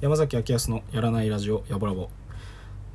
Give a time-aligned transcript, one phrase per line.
[0.00, 2.10] 山崎明康のやらないラジオやぼらぼ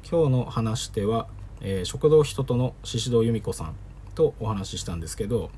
[0.10, 1.28] 今日の話し手は、
[1.60, 3.76] えー食堂人との宍戸由美子さん
[4.16, 5.52] とお話ししたんですけど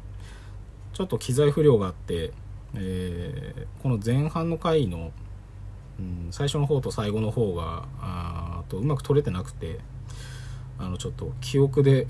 [0.94, 2.32] ちょっと機材不良があって、
[2.76, 5.12] えーこの前半の回の、
[6.00, 9.80] うん、最初の方と最後の方があーとうまく取れてなくて
[10.80, 12.08] あのちょっと記憶で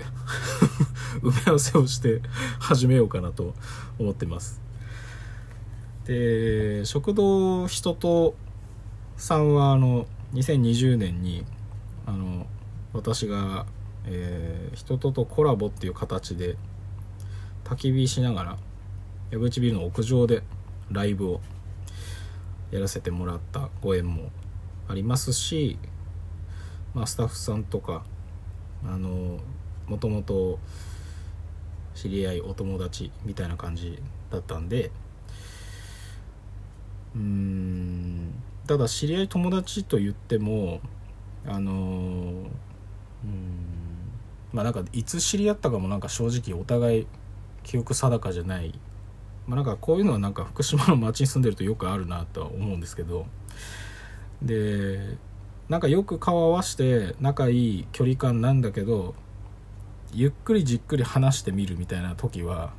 [1.20, 2.22] 埋め合わせをして
[2.60, 3.54] 始めようかなと
[3.98, 4.60] 思ってます。
[6.04, 8.36] で食堂人と
[9.16, 11.44] さんはあの2020年に
[12.06, 12.46] あの
[12.92, 13.66] 私が、
[14.06, 16.56] えー人ととコラボっていう形で
[17.64, 18.58] 焚き火しながら
[19.34, 20.44] 矢口ビルの屋上で
[20.92, 21.40] ライブを
[22.70, 24.30] やらせてもらったご縁も
[24.86, 25.76] ありますし、
[26.94, 28.04] まあ、スタッフさんとか
[28.86, 29.40] あの
[29.88, 30.60] もともと
[31.96, 34.00] 知り合いお友達みたいな感じ
[34.30, 34.92] だったんで
[37.16, 38.34] うん
[38.68, 40.80] ただ知り合い友達と言っても
[41.44, 42.48] あのうん
[44.52, 47.06] まあなんかいつ知り合ったかもなんか正直お互い
[47.64, 48.78] 記憶定かじゃない
[49.46, 53.26] まあなんかこういうのはなんか福島の町に住んでるとよくあるなとは思うんですけど。
[54.42, 55.16] で
[55.68, 59.14] なんかよく顔合わして仲いい距離感なんだけど
[60.12, 62.72] ゆっくりじっくり話してみるみたいな時は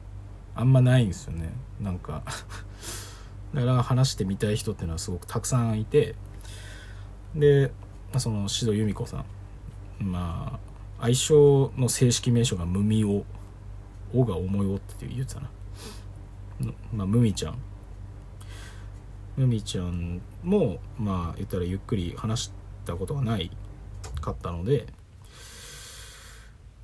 [0.53, 1.51] あんまないんですよね。
[1.81, 2.23] なんか。
[3.53, 6.15] だから話してみたい人っていうのはすごくたくさんいて。
[7.35, 7.71] で
[8.17, 9.25] その志戸由美子さん。
[9.99, 10.59] ま
[10.99, 13.25] あ愛称の正式名称が「ムミオ」
[14.13, 15.49] 「お」が「思いお」って言ってたな。
[16.93, 17.57] まあムミちゃん。
[19.37, 22.51] ムミちゃんもまあ言ったらゆっくり話し
[22.85, 23.51] たことがない
[24.21, 24.87] かったので、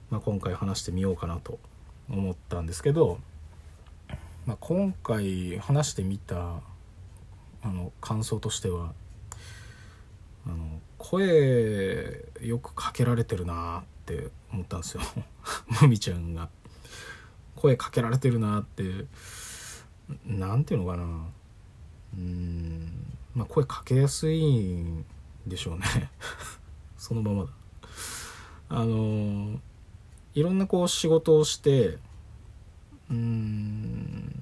[0.09, 1.59] まあ、今回話してみようかなと
[2.09, 3.19] 思ったんですけど、
[4.45, 6.61] まあ、今回話してみた
[7.63, 8.93] あの感想としては
[10.45, 15.01] あの声よくかけられてるなって思ったんですよ。
[15.81, 16.49] ムミちゃんが。
[17.55, 19.05] 声かけられてるなって
[20.25, 21.03] なんていうのかな。
[22.17, 22.91] うん。
[23.33, 25.05] まあ声かけやすいん
[25.45, 26.09] でしょうね。
[26.97, 27.49] そのままだ。
[28.69, 29.59] あの
[30.33, 31.97] いろんなこう仕事をして
[33.09, 34.33] うん。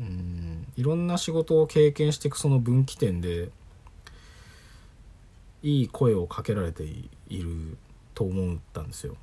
[0.00, 0.66] うーん。
[0.76, 3.50] いろんな仕事を経験していくその分岐点で
[5.62, 7.76] いい声をかけられている
[8.14, 9.16] と思ったんですよ。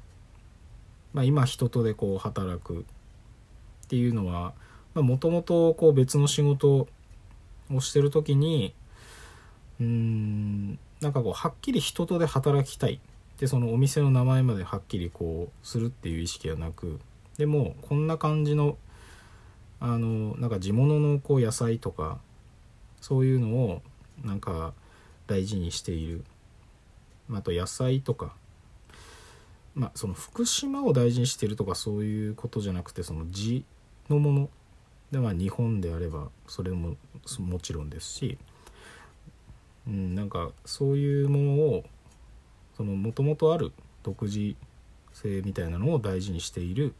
[1.13, 4.53] まあ、今人とでこう働くっていうのは
[4.95, 6.87] もともとこう別の仕事
[7.73, 8.73] をしてる時に
[9.79, 12.99] うーんなんかこうはっきり人とで働きたい。
[13.39, 16.99] でそのお店の名前まではっきりこうするっていう意識はなく。
[17.37, 18.77] でもこんな感じの
[19.79, 22.19] あのなんか地物のこう野菜とか
[22.99, 23.81] そういうのを
[24.23, 24.73] なんか
[25.25, 26.23] 大事にしている。
[27.31, 28.33] あと野菜とか。
[29.73, 33.63] まあその福島を大事にしてるとかそういうことじゃなくてその地
[34.09, 34.49] のもの。
[35.11, 36.95] でまあ日本であればそれも
[37.39, 38.37] もちろんですし、
[39.87, 41.83] うん、なんかそういうものを
[42.77, 43.71] そのもともとある
[44.03, 44.55] 独自
[45.13, 46.95] 性みたいなのを大事にしている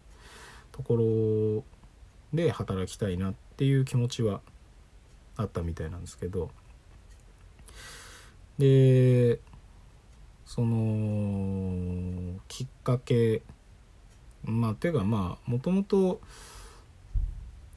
[0.72, 1.64] とこ
[2.34, 4.42] ろで働きたいなっていう気持ちは
[5.38, 6.52] あったみたいなんですけど
[8.58, 9.40] で
[10.46, 13.42] そのきっかけ
[14.44, 16.20] まあていうかまあもともと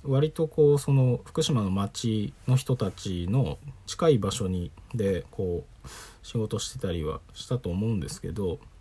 [0.05, 5.89] 割とこうその福島の町の人たちの近い場所にでこう
[6.23, 8.59] 仕事してたりはしたと思うんですけど「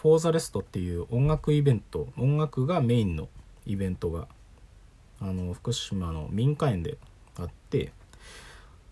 [0.00, 3.28] フォーザレストっていう音楽イベント音楽がメインの
[3.66, 4.28] イベントが
[5.20, 6.98] あの福島の民家園で
[7.36, 7.92] あって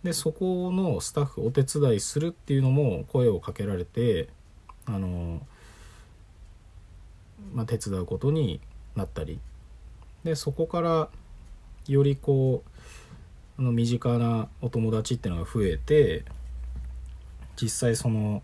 [0.03, 4.29] でそこのスタッフお手伝いするっていうのも声をかけられて
[4.85, 5.41] あの、
[7.55, 8.61] まあ、手伝うことに
[8.97, 9.39] なったり
[10.27, 11.09] でそこから
[11.87, 16.25] よりこうあの身近なお友達っていうのが増えて
[17.55, 18.43] 実際その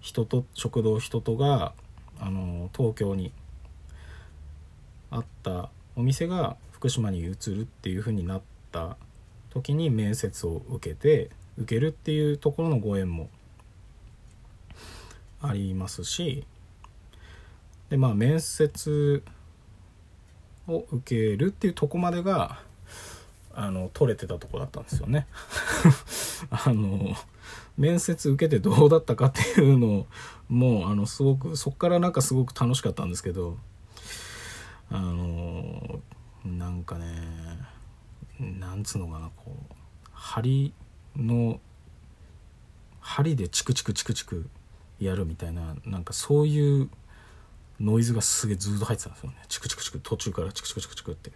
[0.00, 1.72] 人と食堂人とが
[2.20, 3.32] あの東京に
[5.10, 8.98] あったお店が福島に移るっていう風になった
[9.48, 13.30] 時に面接を受けて受けるっていうところのご縁も
[15.40, 16.44] ありますし
[17.88, 19.22] でまあ面接
[20.68, 22.60] を受けるっていうとこまでが
[23.54, 25.26] あの取れてたとこだったんですよね。
[26.50, 27.16] あの
[27.76, 30.06] 面接受けてどうだったかっていうの
[30.48, 33.56] もあのすごくそっからなんかすごく楽しかったんですけど
[34.90, 36.00] あの
[36.44, 37.06] なんかね
[38.38, 39.74] なんつうのかなこう
[40.12, 40.72] 針
[41.16, 41.60] の
[43.00, 44.48] 針でチクチクチクチク
[45.00, 46.90] やるみたいななんかそういう
[47.80, 51.32] ノイズがすげえずっと入ってたんですよねチクチクチク途中からチクチクチクチクって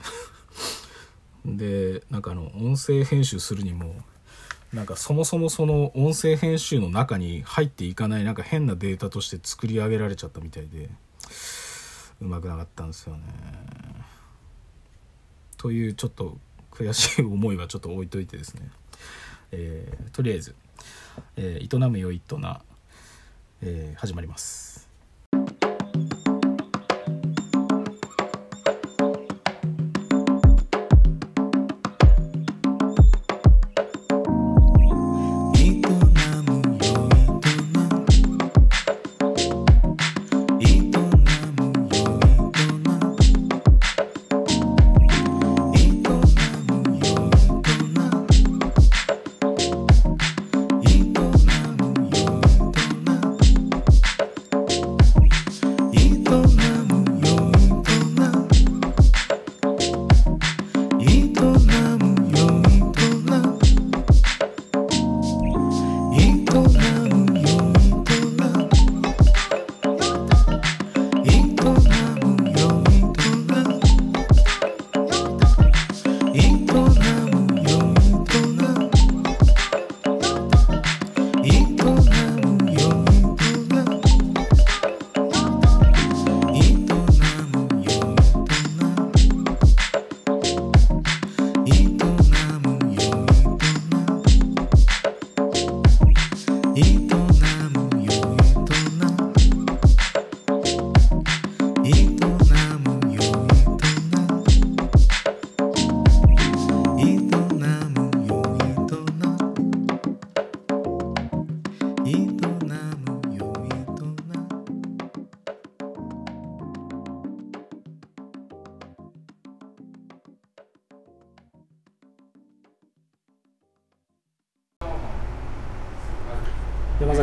[1.46, 4.02] でなんかあの音声編集するにも
[4.72, 10.88] なんかそもそもその音声編集の中に入っていかないなんか変なデータとして作り上げられちゃったみたいで
[12.20, 13.22] うまくなかったんですよね。
[15.58, 16.38] というちょっと
[16.70, 18.70] 悔しい思いはちょっと置いといてですね、
[19.52, 20.54] えー、とりあえず、
[21.36, 22.62] えー、営むよいとな、
[23.60, 24.71] えー、始まります。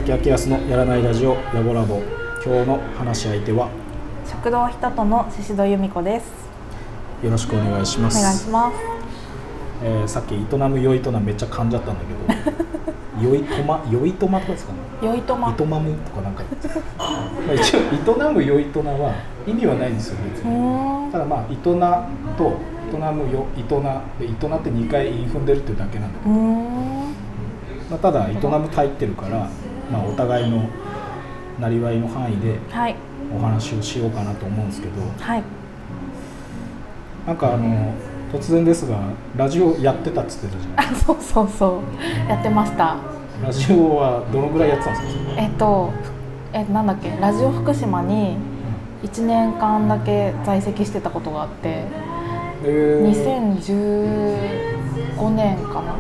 [0.10, 2.02] 山崎明康のやらないラジオラボラボ。
[2.44, 3.70] 今日の話し相手は
[4.26, 6.26] 食堂ひととの宍戸由美子です。
[7.24, 8.18] よろしくお願いします。
[8.18, 8.78] お願いします、
[9.84, 12.02] えー、さっき営むよいとなめっちゃ噛んじゃったんだ
[13.20, 14.74] けど よいとまよいとまとかですか
[15.04, 15.08] ね？
[15.08, 15.52] よいとま。
[15.52, 16.42] いとまむとかなんか。
[16.98, 17.80] まあ一応
[18.30, 19.12] 営むよいとなは
[19.46, 21.12] 意味はないんですよ別に。
[21.12, 22.54] ただまあ営なと
[22.92, 26.36] 営むよ営なで営なって2回言い踏んでるっていうだけなんだけど。
[27.90, 29.50] まあ、ただ営む入ってるから
[29.92, 30.64] まあ、お互いの
[31.60, 32.58] なりわいの範囲で
[33.36, 35.44] お話をしようかなと思うんですけど、はい、
[37.28, 37.94] なんかあの
[38.32, 38.98] 突然ですが
[39.36, 40.90] ラジオやってたっつってたじゃない。
[40.90, 41.82] ですかそうそうそ
[42.28, 42.30] う。
[42.30, 42.98] やってました。
[43.44, 45.42] ラジオはどのぐらいやってたんですか？
[45.42, 45.92] えっと
[46.54, 47.10] えなんだっけ？
[47.20, 48.38] ラジオ福島に
[49.04, 51.86] 1年間だけ在籍してたことがあって、
[52.64, 53.10] えー、
[55.18, 55.96] 2015年かな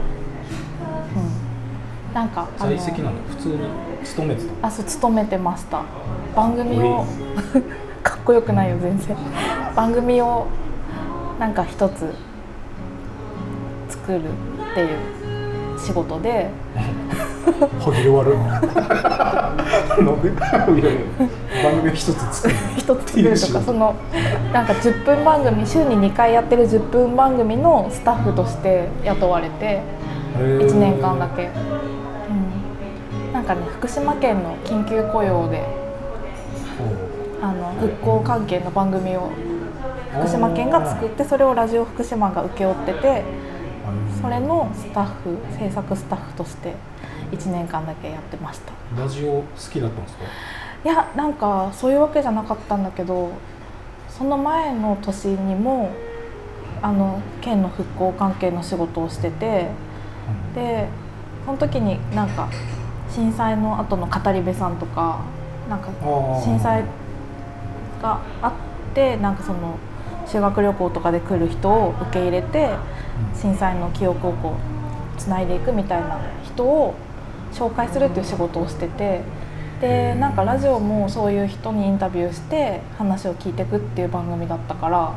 [2.13, 3.15] なんか在籍なの？
[3.29, 3.57] 普通に
[4.03, 5.81] 勤めてたあそう勤めてました。
[6.35, 7.05] 番組を
[8.03, 9.15] かっこよくないよ全然。
[9.75, 10.47] 番組を
[11.39, 12.13] なんか一つ
[13.89, 16.49] 作るっていう仕事で。
[17.79, 18.37] 歯切れ悪い
[21.63, 22.55] 番組を一つ作る。
[22.77, 23.95] 一つ作るとかその
[24.53, 29.81] なんか10分番組週に2回やってる10分番組のスタッフとして雇われて
[30.37, 31.49] 1年間だけ
[33.49, 35.65] かね福島県の緊急雇用で
[37.41, 39.31] あの復興関係の番組を
[40.13, 43.23] 福島県が作ってそれをラジオ福島が請け負ってて
[44.21, 46.75] それのスタッフ制作スタッフとして
[47.31, 48.73] 1年間だけやってました。
[48.99, 50.23] ラジオ好きだったんですか？
[50.83, 53.31] いやなんかそういうわけじゃなかったんだけど
[54.09, 55.91] その前の年にも
[56.81, 59.69] あの県の復興関係の仕事をしてて
[60.55, 60.87] で
[61.45, 62.49] その時になんか
[63.13, 65.21] 震災の後の語り部さんとか
[65.69, 65.89] なんか
[66.43, 66.83] 震災
[68.01, 69.77] があってなんかその
[70.27, 72.69] 修学旅行とかで来る人を受け入れて
[73.35, 74.55] 震災の記憶をこ
[75.17, 76.95] うつないでいくみたいな人を
[77.51, 79.21] 紹介するっていう仕事をしてて
[79.81, 85.15] でなんかラジオもそういう人にインタビューして話を聞いていくっていう番組だったから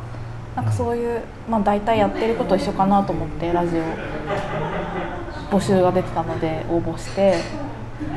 [0.55, 3.81] なんかそういう、まあ、大体やってること一緒かなと思ってラジオ
[5.51, 7.35] 募集が出てたので応募して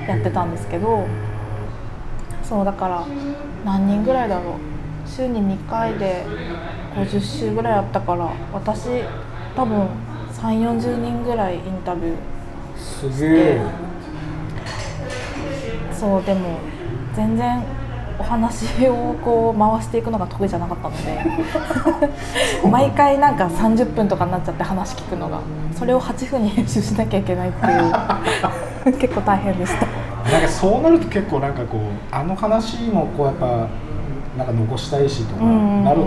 [0.09, 1.07] やってたんですけど
[2.43, 3.05] そうだから
[3.65, 4.55] 何人ぐらいだろう。
[5.09, 6.25] 週に2回で
[6.97, 9.03] 50週ぐらいあったから私
[9.55, 9.89] 多分
[10.33, 12.17] 3 4 0人ぐらいインタビュー
[12.77, 13.61] すげえ。
[15.93, 16.59] そうでも
[17.15, 17.63] 全然
[18.19, 22.09] お話をこう回していくのが得意じゃなかったので
[22.69, 25.41] 毎回なんか30分とかになっちゃって話聞くのが
[25.75, 27.93] それを8分に編集しなきゃいけないっていう
[28.99, 29.87] 結構大変でした。
[30.31, 31.81] なんかそうなると結構なんかこう
[32.15, 33.47] あの話もこうやっぱ
[34.37, 36.07] なんか残したいしとかなると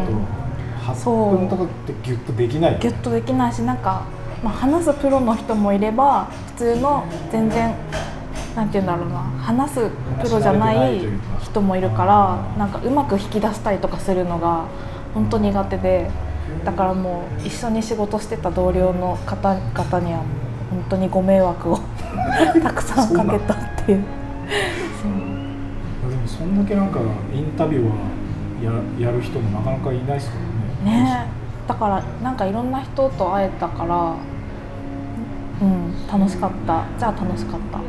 [0.93, 2.71] 8分とかってギュッとできない？
[2.73, 4.01] よねギュッとできないしなんか、
[4.43, 7.73] まあ、話すプロの人もいれば普通の全然
[8.57, 9.89] なんて言うんだろうな話す
[10.21, 10.99] プロじゃない
[11.41, 14.63] 人もいるからなんかうまく引き出したりとかするのが
[15.13, 16.09] 本当苦手で
[16.65, 20.19] だからもう一緒に仕事してた同僚の方々には
[20.71, 21.79] 本当にご迷惑を
[22.61, 23.99] たくさんかけたっていう。
[23.99, 24.05] で
[26.15, 26.99] もそんだけなんか
[27.33, 27.95] インタビューは
[28.99, 30.37] ややる人もなかなかいないですか
[30.85, 31.03] らね。
[31.03, 31.25] ね。
[31.67, 34.13] だからなんかいろんな人と会えたから
[35.61, 36.83] うん楽しかった。
[36.97, 37.79] じゃあ楽しかった。
[37.79, 37.81] う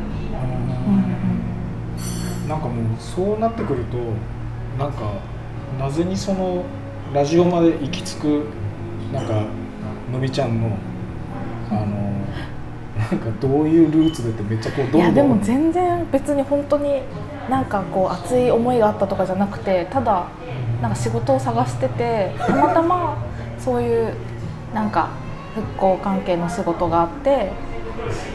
[2.48, 3.96] なんかもうそうなってくると
[4.78, 5.02] なんか
[5.78, 6.64] なぜにその
[7.14, 8.44] ラジオまで行き着く
[9.12, 9.44] なんか
[10.12, 10.70] のびちゃんの
[11.70, 11.86] あの
[13.10, 17.02] なんかどういうルーツでってめっちゃこうどんどんいやでも全然別に本当に
[17.48, 20.28] なんかこう熱い思いがあったとかじゃなくてただ
[20.80, 23.18] なんか仕事を探しててたまたま
[23.58, 24.14] そういう
[24.72, 25.10] なんか
[25.56, 27.50] 復興関係の仕事があって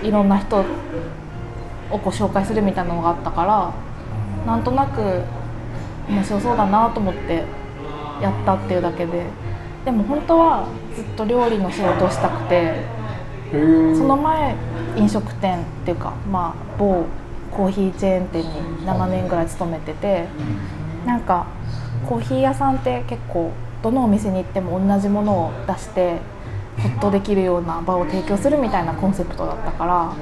[0.04, 3.74] いろんな人をご紹介するみたいなのがあったから
[4.46, 5.24] なんとなく
[6.10, 7.46] 面白そうだなと思って
[8.22, 9.24] やったっていうだけで
[9.86, 13.05] でも本当はずっと料理の仕事をしたくて。
[13.52, 14.56] その前
[14.98, 17.06] 飲食店っていうか、まあ、某
[17.52, 18.50] コーヒーチェーン店に
[18.86, 20.28] 7年ぐらい勤めてて
[21.06, 21.48] なんか
[22.08, 26.18] コーヒー屋さんって結構どのお店に行っても同じものを出して
[26.78, 30.14] ホッとできるような場を提供するみたいなコンセプトだったから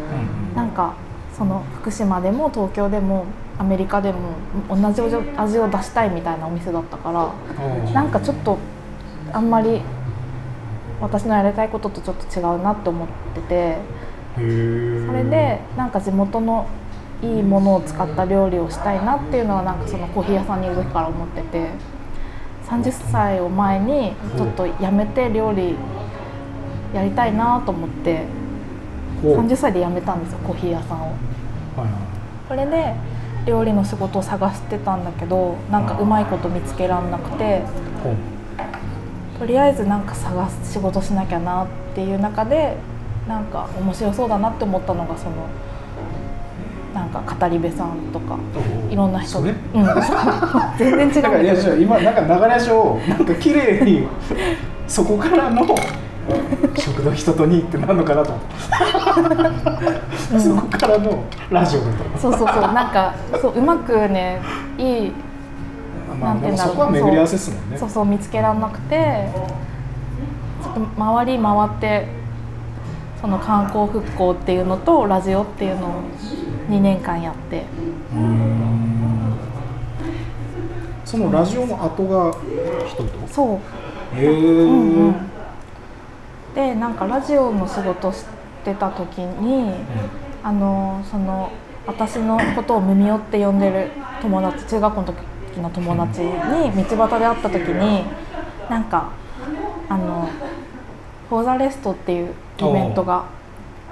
[0.55, 0.93] なんか
[1.35, 3.25] その福島でも東京でも
[3.57, 4.33] アメリカでも
[4.69, 5.01] 同じ
[5.37, 8.57] 味を出したいみたいなお店だったからなんかちょっと
[9.31, 9.81] あんまり
[11.03, 13.77] 私のやりたいこととちょっと違うなって思ってて
[14.35, 14.39] そ
[15.13, 16.65] れでなんか地元の
[17.21, 21.69] いいものを使った料理をしたいなっていうのはなんかそのコーヒー屋さんにいる時から思ってて
[22.67, 25.75] 30歳を前にちょっとやめて料理
[26.93, 28.25] やりたいなと思って
[29.21, 29.37] ほう。
[29.39, 31.15] 30歳で辞めたんですよコーヒー屋さんを。
[32.47, 32.93] それで
[33.45, 37.61] 料理の仕事を探してたんだけどなんかうまいこと見つけらんなくて
[39.39, 42.77] とりあえずなんか探す仕事しなきゃなっていう中で
[43.27, 45.47] なんか面白そうだなって思ったのがその
[46.93, 48.37] なんか語り部さんとか
[48.89, 49.39] いろんな人。
[49.39, 49.53] うん、
[50.77, 54.07] 全然違うんだだからいや今なんか流れ上なんか綺麗に
[54.87, 55.65] そこからの
[56.75, 58.31] 食堂人とにってなるのかなと。
[58.31, 58.49] 思っ
[60.31, 62.19] て、そこからのラジオだと。
[62.19, 62.61] そうそうそう。
[62.73, 64.39] なんかそううまくね
[64.77, 65.11] いい
[66.23, 66.75] まあなんて言うんだろう。
[66.75, 67.77] でもそこは巡り合わせですもんね。
[67.77, 69.29] そうそう見つけられなくて
[70.63, 72.07] ちょっと回り回って
[73.21, 76.01] その観光復興っていうのとラジオっていうのを
[76.69, 77.65] 2年間やって。
[81.05, 82.33] そのラジオの後が
[82.87, 83.57] 人とそう。
[84.17, 85.15] へえ、うんうん、
[86.55, 88.25] でなんかラジオの仕事し
[88.65, 89.73] てた時に
[90.41, 91.51] あのその
[91.85, 95.17] 私のことを耳よって呼んでる友達中学校の時
[95.59, 96.31] の友達に
[96.83, 98.03] 道端で会った時に
[98.69, 99.09] なんか
[99.89, 100.27] あの
[101.29, 103.25] 「フォーザレスト」っていうイベントが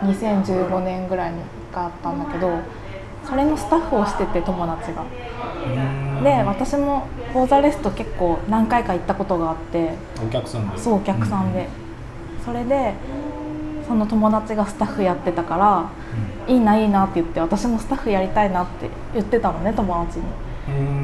[0.01, 1.37] 2015年ぐらいに
[1.73, 2.59] があったんだけど
[3.27, 5.03] それのスタッフをしてて友達が。
[6.23, 10.77] で私も「フォーザレスト」結構何回か行ったことがあってお客さんで。
[10.77, 11.67] そうお客さんで、
[12.45, 12.93] それで
[13.87, 15.85] その友達がスタッフやってたから
[16.47, 20.25] 「いいないいな」って言って私もスタッフやりたいなって言ってたのね友達に。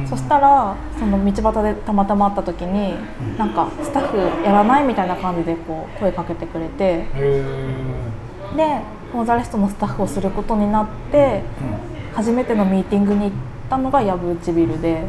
[0.02, 0.08] うん。
[0.08, 2.96] そしたらその道端でたまたま会った時に
[3.38, 7.06] なんかスタッフやらないみたいな感じでこう声かけてくれて。
[8.56, 8.82] で
[9.12, 11.42] フォーザレストのスタッフをすることになって
[12.14, 13.32] 初めてのミーティングに行っ
[13.70, 15.04] たのが藪内ビルで。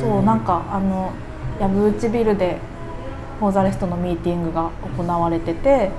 [0.00, 1.12] そうなんかあの
[1.60, 2.58] 藪内ビルで
[3.38, 5.90] フォーザレストのミーティングが行われてて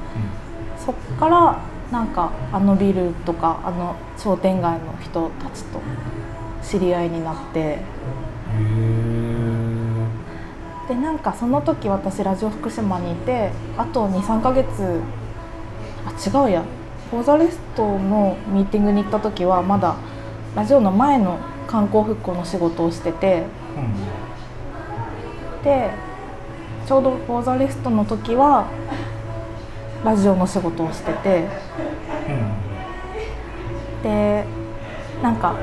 [0.78, 1.60] そっから
[1.92, 5.80] なんかあのビルとかあの商店街の人たちと
[6.70, 7.80] 知り合いになって。
[10.88, 15.02] でなんかその時私ラジオ福島にいてあと23ヶ月
[16.06, 16.64] あ違うや。
[17.10, 19.96] フォーザレストのミーティングに行った時はまだ
[20.56, 23.44] ラジオの前の観光復興の仕事をしてて。
[25.64, 25.90] で
[26.86, 28.68] ちょうどフォーザレストの時は
[30.04, 31.48] ラジオの仕事をしてて。
[34.04, 34.59] で
[35.22, 35.56] なんか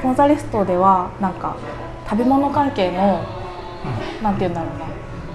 [0.00, 1.56] フォーザレストではなんか
[2.08, 3.24] 食べ物関係の
[4.22, 4.86] なんて言うんだろうな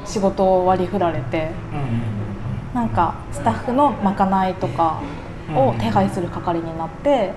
[0.06, 1.50] 仕事を割り振られて
[2.74, 5.02] なんかスタッフのまかないとか
[5.54, 7.34] を手配する係になって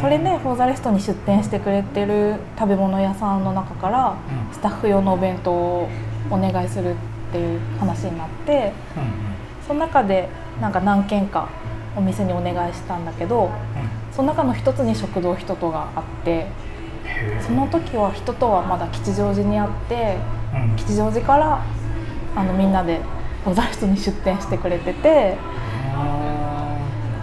[0.00, 4.16] それでフォーザレストに出店してくれてる食べ物屋さんの中から
[4.52, 5.88] スタッフ用のお弁当を
[6.30, 6.94] お願いするっ
[7.32, 8.72] ていう話になって
[9.66, 10.28] その中で
[10.60, 11.48] なんか何軒か
[11.96, 13.50] お店にお願いしたんだけど
[14.16, 16.46] その中の一つに食堂人とがあって
[17.46, 20.16] その時は人とはまだ吉祥寺にあって
[20.78, 21.62] 吉祥寺から
[22.34, 23.02] あのみんなで
[23.44, 25.36] フォーザレストに出店してくれてて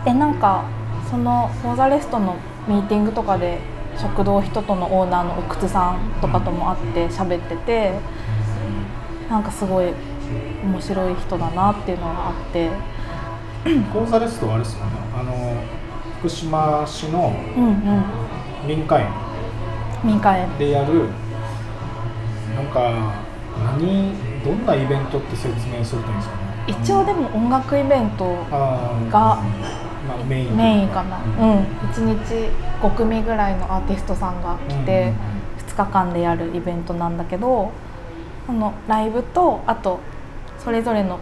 [0.06, 0.66] でなんか
[1.10, 2.36] そのフォーザレストの
[2.68, 3.60] ミーティングとかで
[3.98, 7.94] 食堂人とのオーナーの奥津さんとかとも会って喋ってて
[9.30, 9.94] なんかすごい
[10.64, 12.70] 面白い人だなっていうのがあって。
[13.64, 14.92] フォーザレストはあれですよね
[16.24, 18.04] 福島市のうんうん。
[18.66, 18.98] 民家
[20.38, 21.10] 園でやる
[22.56, 23.14] なんか
[23.78, 26.42] 何どんなイベントって説明するといいんですかね？
[26.68, 30.56] 一応でも音楽イベントがまあ、メイン。
[30.56, 31.18] メインかな。
[31.18, 31.60] うん。
[31.92, 32.50] 1日
[32.82, 35.12] 5組ぐらいのアーティストさんが来て
[35.68, 37.70] 2日間でやるイベントなんだけど
[38.48, 40.00] あのライブとあと
[40.58, 41.20] それぞれの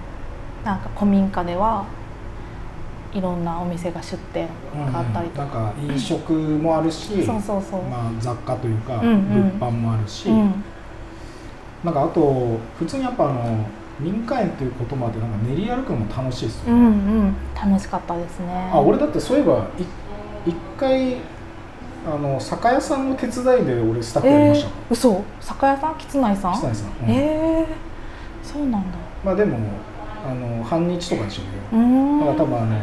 [0.64, 1.86] なんか古民家では
[3.14, 4.48] いろんなお店が出店
[4.92, 9.60] があったりとなんか、か飲食もあるし、そうそうそう、まあ、雑貨というか、うんうん。
[9.60, 10.64] 物販もあるし、うん、
[11.84, 13.66] なんかあと普通にやっぱあの
[14.00, 17.36] 民家園っていうことまでなんか練り歩くのも楽しいですよ、うんうん。
[17.54, 18.72] 楽しかったですね。
[18.74, 19.68] あ俺だってそういえば
[20.46, 21.18] い一回
[22.08, 25.24] あの酒屋さんの手伝いで俺スタッフやりました、えー、嘘。
[25.40, 25.96] 酒屋さん？
[25.98, 26.54] 吉内さん？
[26.54, 27.12] 久内さん、うん。
[27.12, 28.98] えー、そうなんだ。
[29.24, 29.58] まあでも
[30.26, 31.82] あの半日とかでしょうけど
[32.20, 32.80] だから多分あの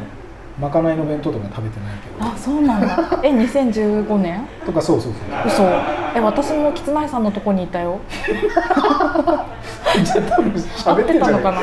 [0.61, 2.31] まかないの弁当とか食べてないけど。
[2.33, 2.87] あそうなんだ。
[3.23, 4.41] え2015年？
[4.67, 5.23] とかそうそうそう。
[5.47, 5.63] 嘘。
[6.17, 7.99] え私も吉内さんのとこにいたよ。
[10.05, 11.61] じゃあ多分会喋っってたのかな？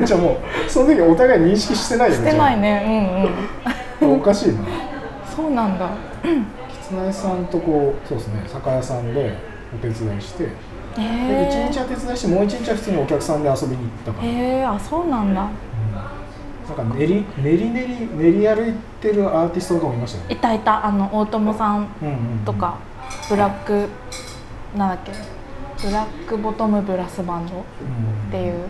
[0.06, 3.28] じゃあもうその時お互い認識してないよねしてないね。
[4.00, 4.16] うんうん。
[4.16, 4.60] おかしいな。
[5.34, 5.88] そうなんだ。
[6.82, 9.34] 吉内さんとこうそうですね酒屋さんで
[9.74, 10.44] お手伝いして。
[10.44, 10.50] で
[10.98, 15.46] え一日は手伝いしてもう一日は普通にお客さんで遊びに行ったから、へえあそうなんだ
[16.76, 20.34] なんか練り練り練り練り歩いてるアーティストとかもいましたよね。
[20.34, 20.86] いたいた。
[20.86, 22.78] あの大友さんうんうんうんとか。
[23.28, 23.88] ブラック
[24.76, 25.12] なんだっけ。
[25.84, 28.28] ブラックボトムブラスバンドっう。
[28.28, 28.68] んていう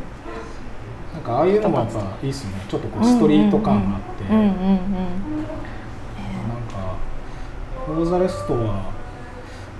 [1.13, 2.53] なんかああいうのもやっぱいいっすね。
[2.69, 4.57] ちょっとこうストリート感があって、うんうんうんなん
[6.69, 6.97] か
[7.85, 8.91] フォーザレストは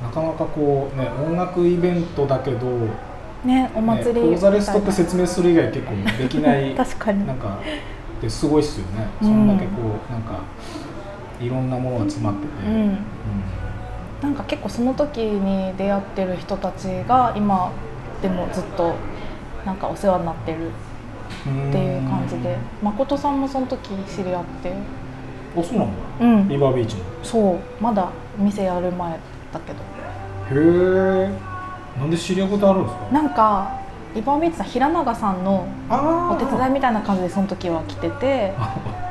[0.03, 2.67] なかなかこうね音楽イベントだけど、
[3.45, 7.27] ね、ねお祭りフォーザレストって説明する以外結構できない 確かに。
[7.27, 7.59] なんか
[8.21, 9.29] ですごいっすよね、うん。
[9.29, 9.73] そんだけこ
[10.09, 10.41] うなんか
[11.41, 12.99] いろんなものが詰まってて、うん。
[14.21, 17.73] なんか結構その時に出会ってる人たちが今
[18.21, 18.95] でもずっと
[19.65, 20.71] なんかお世話になってる
[21.47, 24.73] うんっていう感じで誠さんもその時知り合って。
[25.57, 25.93] あそうなんだ。
[26.21, 26.49] うん。
[26.49, 27.03] リバービーチの。
[27.23, 27.59] そう。
[27.83, 29.19] まだ店やる前
[29.53, 29.79] だけど。
[30.61, 31.31] へえ。
[31.99, 33.09] なんで知り合うことあるんですか？
[33.11, 33.81] なんか
[34.15, 38.55] リバービーチさん平永さんのあお手伝いみたいな感じでその時は来てて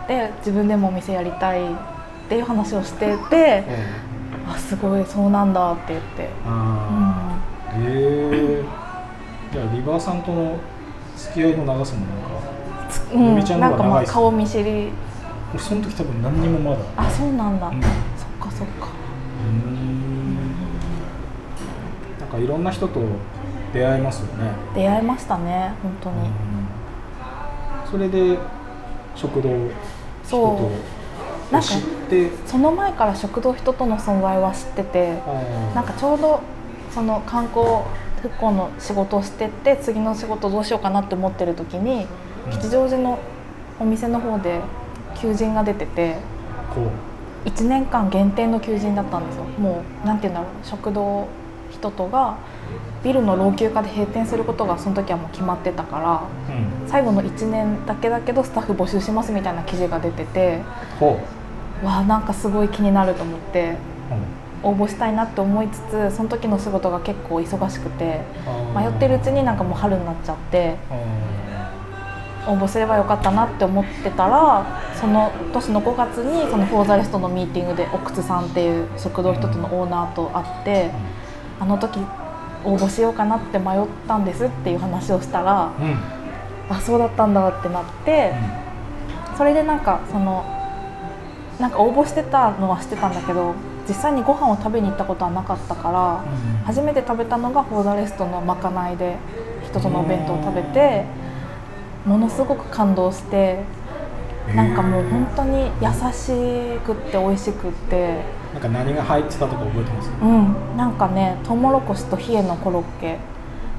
[0.07, 1.75] で自分でもお店やりたいっ
[2.27, 3.63] ていう話をしてて
[4.47, 7.39] あすごいそうなんだって言って、うあ
[7.77, 8.63] ん、え。
[9.53, 10.57] じゃあリバーさんとの
[11.15, 12.29] 付き合いの長さもなんか
[13.13, 14.13] うんのびちゃんのなんかまあ方が長いっすね。
[14.13, 14.89] 顔見知り。
[15.53, 16.83] 俺その時多分何にもまだ。
[16.97, 17.81] あそうなんだ、うん。
[17.81, 17.89] そっ
[18.39, 18.87] かそっか。
[22.19, 22.99] なんかいろんな人と
[23.73, 26.29] 出会えますよね、出会いましたね本当に、
[27.89, 28.37] それで
[29.15, 29.49] 食堂
[30.23, 30.57] そう。
[30.57, 30.71] 人
[31.51, 31.67] なんか
[32.45, 35.13] その前から食堂人との存在は知ってて
[35.73, 36.41] なんかちょうど
[36.91, 37.65] その観光
[38.21, 42.05] 復興の仕事をしてって次の仕事どうしようかなって思ってる時に
[42.45, 42.51] うん。
[42.51, 43.19] 吉祥寺の
[43.79, 44.59] お店の方で
[45.15, 46.15] 求人が出てて
[46.73, 47.49] こう。
[47.49, 49.43] 1年間限定の求人だったんですよ。
[49.57, 51.27] もうなんて言うんだろう食堂
[51.71, 52.37] 人とが
[53.03, 56.89] ビルの老朽化で閉店することがその時はもう決まってたからうん。
[56.89, 60.61] 最後の1年だけだけどスタッフ募集しますみたいな記事が出てて
[60.99, 61.19] ほ
[61.83, 63.75] わあなんかすごい気になると思って
[64.63, 68.21] う応募したいなって思いつつその時の仕事が結構忙しくて
[68.75, 70.75] 迷ってるうちになんかもう春になっちゃって
[72.47, 74.65] 応募すればよかったなって思ってたら
[74.99, 80.91] その年の5月にそのフォーザレストのミーティングで奥津さんっていう食堂一つのオーナーと会って
[81.59, 81.99] あの時
[82.65, 85.85] 応募しようかなって迷ったんですっていう話をしたらうん。
[85.85, 86.19] うん
[86.69, 88.33] あそうだったんだってなって
[89.35, 90.45] それでなんかその
[91.59, 93.55] なんか応募してたのは知ってたんだけど
[93.87, 96.23] 実際にご飯を食べに行ったことはなかったから
[96.63, 99.17] 初めて食べたのがフォーザレストのまかないで
[99.65, 101.05] 人とのお弁当を食べて
[102.05, 103.63] ものすごく感動して
[104.55, 108.21] なんかもう本当に優しくって美味しくって
[108.53, 110.09] なんか何が入ってたとか覚えてます？
[110.21, 113.17] うんなんかねトウモロコシと冷えのコロッケ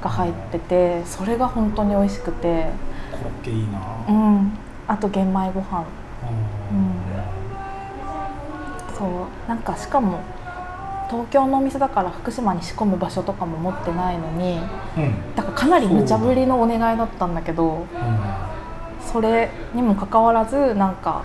[0.03, 2.67] が入っててそれが本当に美味しくて。
[3.13, 3.81] コロッケいいな。
[4.09, 4.53] うん。
[4.87, 5.81] あと玄米ご飯。
[5.81, 6.95] うん。
[8.97, 9.09] そう。
[9.49, 10.21] なんかしかも
[11.11, 14.61] 東京のお店だから福島に仕込む場所とかも持ってないのに
[14.97, 15.35] うん。
[15.35, 17.85] だからかなり無茶ぶりのお願いだったんだけど
[19.13, 21.25] それにもかかわらずなんか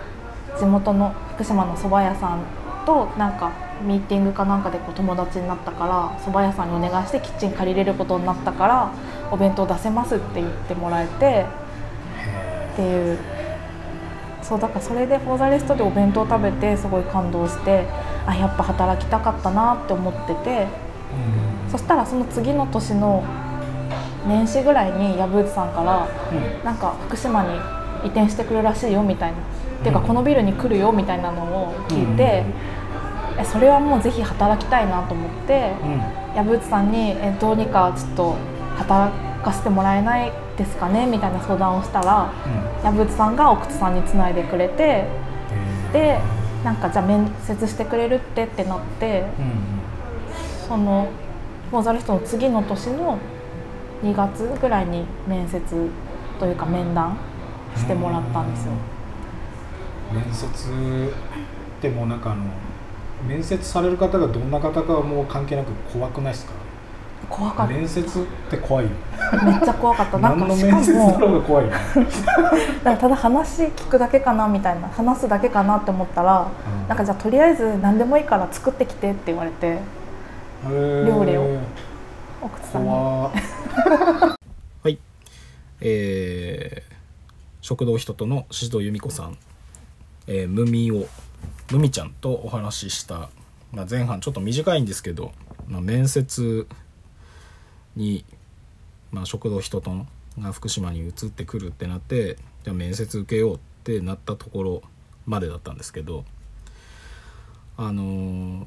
[0.58, 2.39] 地元の福島の蕎麦屋さん
[2.86, 3.52] となんか
[3.84, 8.91] ミーティングかなんかでこう友達になったから蕎麦屋さんにお願いしてキッチン借りれることになったから
[9.32, 11.45] お弁当出せますって言ってもらえて
[12.74, 13.17] っていう。
[14.41, 17.88] そうだからそれでフォーザレストでお弁当食べてすごい感動して
[18.28, 20.67] あやっぱ働きたかったなって思ってて
[21.71, 23.24] そしたらその次の年の
[24.28, 26.08] 年始ぐらいに藪内さんから
[26.63, 27.56] なんか福島に
[28.04, 29.41] 移転してくるらしいよみたいな、っ
[29.82, 30.08] ていうかうん。
[30.08, 32.45] このビルに来るよみたいなのを聞いて、え
[33.43, 35.71] それはもうぜひ働きたいなと思って
[36.36, 38.36] 藪内さんにえどうにかちょっと
[38.78, 39.12] 働
[39.43, 42.32] かせてもらえないですかねみたいな相談をしたら
[42.84, 45.06] 藪内さんが奥津さんにつないでくれて
[45.91, 46.19] で
[46.63, 49.26] なんかじゃあ面接してくれるってってなって
[50.67, 51.08] その
[51.69, 53.17] フォーザレストの次の年の
[54.04, 55.62] 2月ぐらいに面接
[56.39, 57.17] というか面談
[57.76, 58.71] してもらったんですよ。
[60.13, 61.13] 面接
[61.82, 62.43] でもなんかあの
[63.28, 66.54] 面接される方がどんな方かはもう関係なく怖くないですか？
[67.30, 67.73] 怖かった。
[67.73, 68.91] 面接って怖いよ。
[69.43, 70.17] めっちゃ怖かった。
[70.19, 71.71] なん何のかしか面接だろもうが怖いよ、
[72.84, 76.47] なんかただ話聞くだけかなみたいな話すだけかなって思ったら
[76.88, 79.80] なんかじゃあとりあえず何でもいいから作ってきてって言われて
[80.69, 81.58] 料理を。
[82.43, 82.89] 奥津さんに。
[82.89, 83.32] 怖
[84.84, 84.99] はい。
[85.82, 86.95] えー
[87.62, 89.36] 食堂人との宍戸由美子さん、
[90.28, 91.06] えー、ムミを
[91.71, 93.30] ムミちゃんとお話しした、
[93.71, 95.32] まあ、前半ちょっと短いんですけど、
[95.67, 96.67] まあ、面接
[97.95, 98.25] に、
[99.12, 100.06] まあ、食堂人との
[100.39, 104.82] が福島に移ってくるってなってじゃ面接受けようってなったところ
[105.25, 106.25] までだったんですけど
[107.78, 108.65] あのー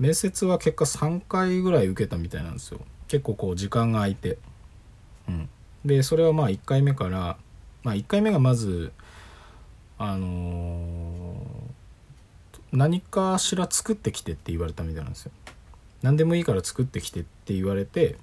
[0.00, 2.80] 面接は結果3回ぐらい受けたみたいなんですよ。
[3.06, 4.38] 結構こう時間が空いて。
[5.28, 5.48] うん。
[5.84, 7.36] でそれはまあ1回目から
[7.82, 8.92] まあ1回目がまず
[9.98, 11.09] あのー
[12.72, 15.32] 何かしら作ってきてって言われたみたいなんですよ。
[16.02, 18.16] 何でもいいから作ってきてって言われて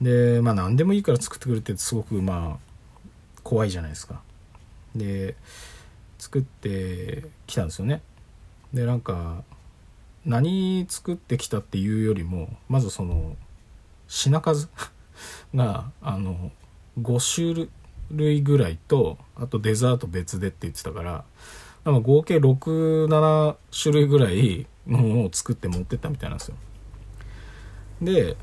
[0.00, 4.20] でまあ何でもいいから作ってくるってすごくまあ怖いじゃないですか。
[4.94, 5.36] で
[6.18, 8.02] 作ってきたんですよね。
[8.72, 9.42] でなんか
[10.24, 13.36] 何作ってきたっていうよりもまずその
[14.08, 14.68] 品数
[15.54, 16.50] があの
[17.00, 17.68] 5種
[18.10, 21.24] 類ぐらいとあとデザート別でって言ってたから
[21.84, 26.56] なんか合計67種類ぐらいのものを作って持ってったみたいなんですよ。
[28.00, 28.36] で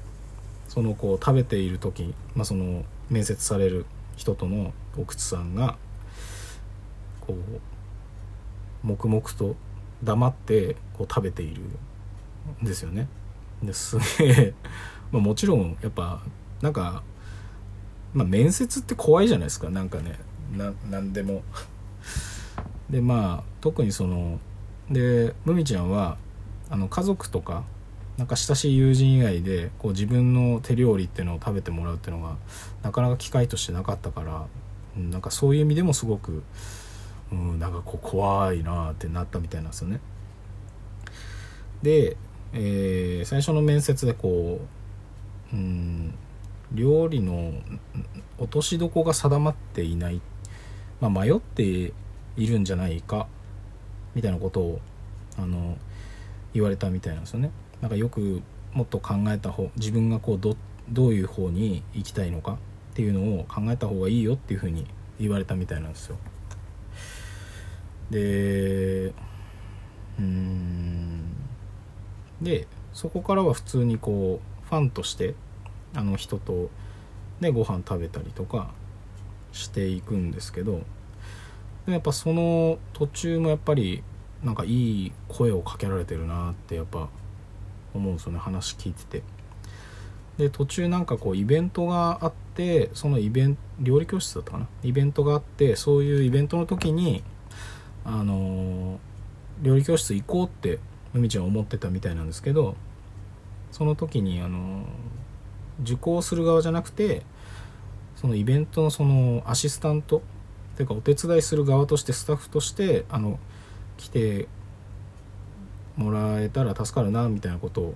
[0.68, 5.78] そのこう食べている時、まあ、その面接される人との奥津さんが
[7.20, 9.56] こう黙々と
[10.04, 11.62] 黙ってこう食べている
[12.62, 13.08] んですよね。
[13.62, 14.54] ですげえ、
[15.12, 16.22] まあ、もちろんやっぱ
[16.62, 17.04] なんか、
[18.14, 19.70] まあ、面接って怖いじゃないですか。
[19.70, 20.20] なんかね
[20.56, 21.44] ななんでも。
[22.92, 24.40] でまあ特にその
[24.90, 26.18] でむみちゃんは
[26.70, 27.64] あの家族とか
[28.18, 32.36] なんか親しい友人以外でこう自分の手料理っていうのを食べてもらうっていうのが
[32.84, 34.46] なかなか機会としてなかったから
[34.98, 36.44] うんなんかそういう意味でもすごく、
[37.32, 40.02] うん、なんかこう怖いなってなったみたいなんですよね。
[41.82, 42.18] で、
[42.54, 44.60] えー最初の面接でこ
[45.54, 46.14] う、うん、
[46.74, 47.54] 料理の
[48.38, 50.22] 落としどこが定まっていない、
[51.00, 51.94] まあ、迷って
[52.38, 53.28] いるんじゃないか
[54.16, 54.80] みたいなことを
[55.38, 55.78] あの
[56.54, 57.52] 言われたみたいなんですよね。
[57.82, 58.42] なんかよく
[58.74, 60.56] もっと考えた方自分がこうど
[60.90, 64.86] どういう方に行きたいのかっていうのを考えた方がいいよっていうふうに
[65.20, 66.18] 言われたみたいなんですよ。
[68.10, 69.14] で
[70.20, 71.22] うん
[72.42, 75.36] でそこからは普通にこうファンとして
[75.96, 76.70] あの人と、
[77.40, 78.72] ね、ご飯食べたりとか
[79.52, 80.82] していくんですけど
[81.88, 84.04] やっぱその途中もやっぱり
[84.44, 87.10] なんかいい声をかけられてるなってやっぱ
[87.94, 88.40] 思うんですよね。
[88.40, 89.24] 話聞いてて。
[90.38, 94.68] で途中なんかこうイベントがあってそのイベント料理教室だったかな？
[94.84, 97.24] イベントがあってそういうイベントの時に
[98.06, 98.98] あのー
[99.62, 100.80] 料理教室行こうって
[101.14, 102.76] 海ちゃん思ってたみたいなんですけど
[103.72, 104.86] その時にあの
[105.84, 107.22] 受講する側じゃなくて
[108.16, 110.24] そのイベントのそのアシスタント
[110.82, 113.40] ていうかお手伝いする側としてスタッフとしてあの
[113.98, 114.48] 来て
[115.96, 117.96] もらえたら助かるなみたいなことを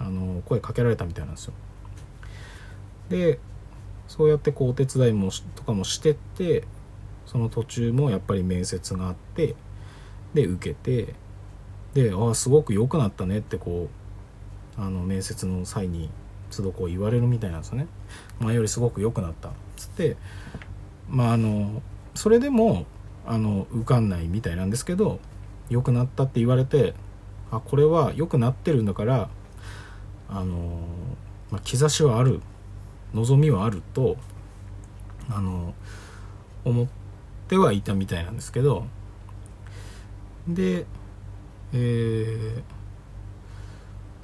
[0.00, 1.52] あの声かけられたみたいなんですよ。
[3.08, 3.38] で
[4.08, 6.64] そうやってこうお手伝いもとかもしてって
[7.26, 9.54] その途中もやっぱり面接があって
[10.34, 11.14] で受けて
[11.94, 13.88] でああすごく良くなったねってこ
[14.78, 16.10] うあの面接の際に
[16.50, 17.86] 都度こう言われるみたいなんですよね
[18.40, 20.16] 前よりすごく良くなったっつって
[21.08, 21.82] まああの
[22.14, 22.86] それでも
[23.26, 25.20] あの受かんないみたいなんですけど
[25.70, 26.94] 良くなったって言われて
[27.50, 29.28] あこれは良くなってるんだから
[30.28, 30.80] あの、
[31.50, 32.40] まあ、兆しはある
[33.14, 34.16] 望みはあると
[35.30, 35.74] あの
[36.64, 36.86] 思っ
[37.48, 38.86] てはいたみたいなんですけど
[40.48, 40.86] で
[41.72, 42.74] えー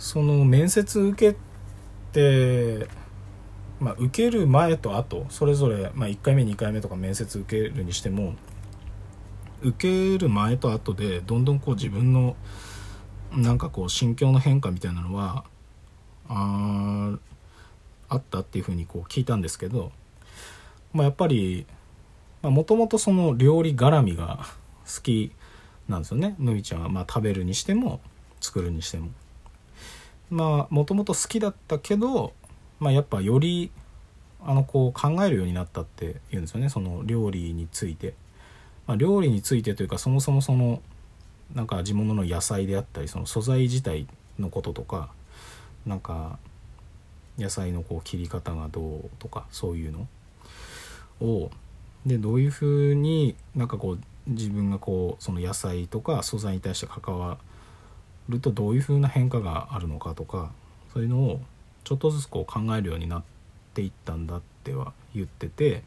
[0.00, 1.38] その面接受け
[2.12, 2.88] て、
[3.80, 8.34] まあ、受ける前と後それぞれ、まあ、1回目2回目とか面接受けるにしても
[9.62, 12.36] 受ける前と後でどんどんこう自分の
[13.32, 15.44] なんかこう心境の変化みたいなのは
[16.28, 17.16] あ
[18.08, 19.92] あったっていうふうにこう聞いたんですけど、
[20.92, 21.66] まあ、やっぱり
[22.42, 24.46] もともとその料理絡みが
[24.86, 25.32] 好き
[25.88, 28.00] なんですよねむみちゃんは、まあ、食べるにしても
[28.40, 29.08] 作るにしても。
[30.30, 32.32] まあもともと好きだったけど、
[32.80, 33.70] まあ、やっぱより
[34.42, 38.14] あのこう考えるようになったって言うんですよねその料理について。
[38.86, 40.82] まあ、料理についてというかそもそもその
[41.54, 45.10] なんか地物の野菜であったりその素材自体のこととか
[45.86, 46.40] なんか
[47.38, 50.08] 野菜のこう切り方がどうとかそういうの
[51.20, 51.50] を
[52.04, 57.38] でどういうふうになんかこう自分がこうその野菜とか素材に対して関わ
[58.28, 60.50] るとどういうふうな変化があるのかとか
[60.92, 61.40] そういうのを
[61.84, 63.22] ちょっとずつこう考えるようになっ
[63.74, 65.82] ていったんだっては言ってて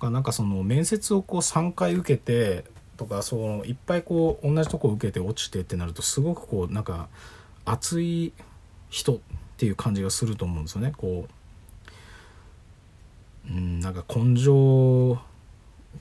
[0.00, 2.64] なんかその面接をこう3回受けて
[2.96, 7.08] とかそのいっぱいこう同じとこ受けて落ちてってなるとすごくこうなんか
[7.64, 8.32] 熱い
[8.90, 9.18] 人っ
[9.56, 10.92] ていう感じがすると思うんですよね。
[10.96, 11.28] こ
[13.48, 15.18] ううんなんか根性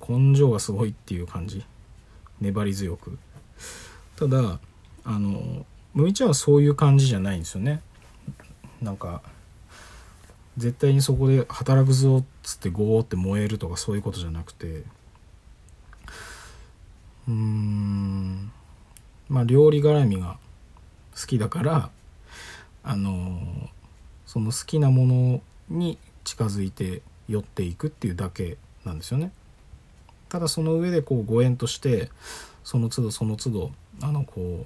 [0.08, 1.64] 根性がすごいっていう感じ。
[2.40, 3.18] 粘り強く。
[4.16, 4.60] ただ
[5.04, 7.82] あのむいちゃんはそういう感じじゃないんですよね。
[8.82, 9.22] なんか
[10.58, 14.84] 絶対にそこで働くぞっつってゴーって燃えるとかそういうことじゃなくて
[17.28, 18.52] うーん
[19.30, 20.38] まあ料理絡みが
[21.20, 21.90] 好きだから
[22.84, 23.70] あの
[24.26, 29.32] その好きなものに近づいて寄っていくっていうだけなんですよね。
[30.30, 32.10] ただその上でこうご縁として
[32.64, 34.66] その都度その都度あのこ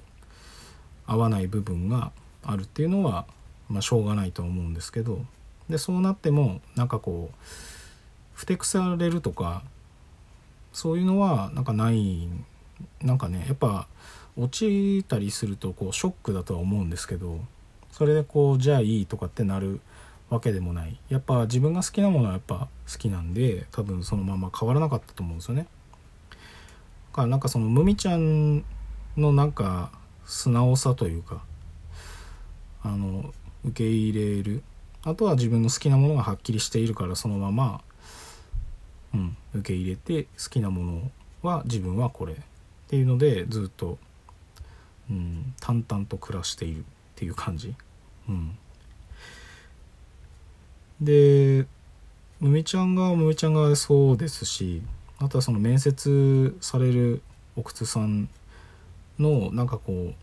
[1.06, 3.26] 合わない部分があるっていうのは、
[3.68, 5.24] まあ、しょうがないと思うんですけど
[5.68, 7.36] でそうなってもなんかこう
[8.34, 9.62] ふてくされるとか
[10.72, 12.28] そういうのはなんかない
[13.02, 13.88] なんかねやっぱ
[14.36, 17.40] 落ちたりするとこうショックだとは思うんですけど
[17.90, 19.80] それでこうじゃあいいとかってなる
[20.28, 25.66] わけでもないやっぱ自分が好きなものはやっぱ好きなんで多分そのまま変わらなかったと思うんですよね。
[26.30, 26.36] だ
[27.12, 28.64] からなんかそのむみちゃん
[29.16, 29.90] のなんか
[30.26, 31.42] 素直さというか
[32.82, 33.32] あの
[33.66, 34.62] 受け入れる
[35.02, 37.80] あとは自分の好きなものがはっきりしているからそのまま、
[39.14, 41.10] うん、受け入れて好きなもの
[41.42, 42.36] は自分はこれっ
[42.88, 43.98] ていうのでずっと、
[45.10, 46.82] うん、淡々と暮らしているっ
[47.14, 47.74] ていう感じ。
[48.28, 48.58] うん、
[51.00, 51.66] で
[52.40, 54.82] むみちゃんがむみちゃんがそうですし
[55.18, 57.22] あとはその面接される
[57.56, 58.28] 奥津さん
[59.18, 60.14] のなんかこう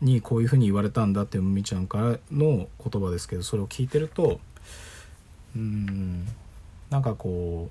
[0.00, 4.40] にこういうふうに言われたんだってむみちゃんからの言葉ですけどそれを聞いてると
[5.54, 6.26] うん
[6.88, 7.70] なんかこ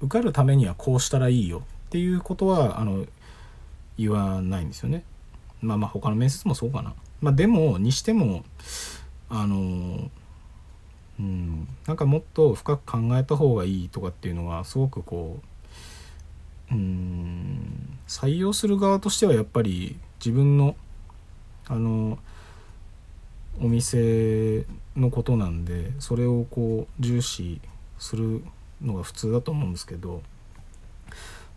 [0.00, 3.06] う受かるためにはこうしたらいいよっていうことはあの
[3.98, 5.04] 言わないんですよね。
[5.60, 6.94] まあまあ他の面接もそうかな。
[7.20, 8.44] まあでもにしても
[9.28, 10.10] あの
[11.20, 15.40] うんなんかもっと深く考えた方がいいとかっていうのはすごくこ
[16.70, 20.74] ううん採用する側としてはやっぱり自分の
[21.68, 22.18] あの
[23.60, 24.64] お店
[24.96, 27.60] のことなんでそれをこう重視
[27.98, 28.42] する
[28.80, 30.22] のが普通だと思うんですけど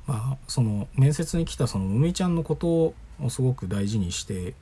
[0.06, 2.94] まあその面接に来たそのむみちゃんのことを
[3.30, 4.54] すごく大事にして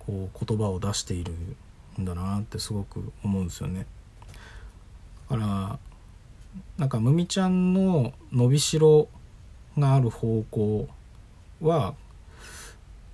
[0.00, 1.32] こう言葉を出している
[2.00, 3.86] んだなってすごく思うんですよね。
[5.30, 5.78] だから
[6.78, 9.08] なんかむみちゃんの伸びしろ
[9.78, 10.88] がある方向
[11.60, 11.94] は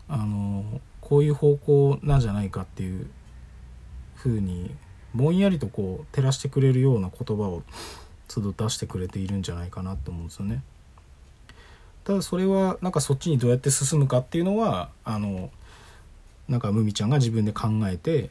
[0.09, 3.11] あのこういう方向なんじゃないかっていう
[4.15, 4.71] ふうに
[5.13, 7.65] ぼんやりとこう照らしてくれるような言葉を
[8.29, 10.63] 都度出してくれているんじゃないかなと思うんですよね。
[12.05, 15.51] ただそれはなんかそっちにどうやって進むかっていうのはあの
[16.49, 18.31] なんかむみちゃんが自分で考えて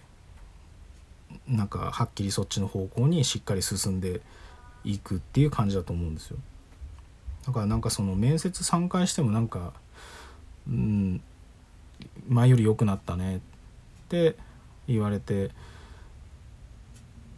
[1.49, 4.21] なんかはっきりそっちの方向にしっかり進んで
[4.85, 6.37] いくっていう感じだと思うんですよ。
[7.45, 9.73] だからなんかその面接3回してもなんか
[10.65, 11.21] うん
[12.27, 13.39] 前より良くなったねっ
[14.09, 14.35] て
[14.87, 15.51] 言われて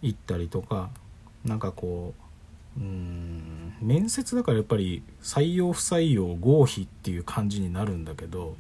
[0.02, 0.90] 行ったりとか
[1.46, 2.14] なんかこ
[2.78, 8.56] ううん面接だからやっぱり採用不採用合否っていう感じになるんだけど